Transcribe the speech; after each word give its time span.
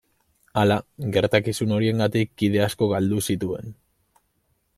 Hala 0.61 0.77
gertakizun 1.17 1.75
horiengatik 1.77 2.33
kide 2.43 2.65
asko 2.69 2.89
galdu 2.97 3.21
zituen. 3.29 3.73